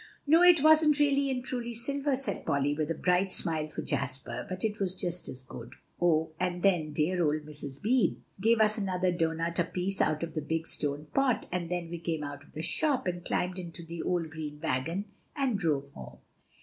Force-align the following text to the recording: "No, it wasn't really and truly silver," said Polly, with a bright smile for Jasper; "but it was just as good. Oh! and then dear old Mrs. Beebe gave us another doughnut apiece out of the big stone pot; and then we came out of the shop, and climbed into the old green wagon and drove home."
"No, 0.25 0.41
it 0.41 0.63
wasn't 0.63 0.97
really 0.97 1.29
and 1.29 1.45
truly 1.45 1.75
silver," 1.75 2.15
said 2.15 2.43
Polly, 2.43 2.73
with 2.73 2.89
a 2.89 2.95
bright 2.95 3.31
smile 3.31 3.67
for 3.67 3.83
Jasper; 3.83 4.47
"but 4.49 4.63
it 4.63 4.79
was 4.79 4.95
just 4.99 5.29
as 5.29 5.43
good. 5.43 5.75
Oh! 6.01 6.31
and 6.39 6.63
then 6.63 6.91
dear 6.91 7.23
old 7.23 7.45
Mrs. 7.45 7.79
Beebe 7.79 8.17
gave 8.39 8.59
us 8.61 8.79
another 8.79 9.11
doughnut 9.11 9.59
apiece 9.59 10.01
out 10.01 10.23
of 10.23 10.33
the 10.33 10.41
big 10.41 10.65
stone 10.65 11.05
pot; 11.13 11.45
and 11.51 11.69
then 11.69 11.91
we 11.91 11.99
came 11.99 12.23
out 12.23 12.43
of 12.43 12.53
the 12.53 12.63
shop, 12.63 13.05
and 13.05 13.23
climbed 13.23 13.59
into 13.59 13.85
the 13.85 14.01
old 14.01 14.31
green 14.31 14.59
wagon 14.59 15.05
and 15.35 15.59
drove 15.59 15.91
home." 15.91 16.17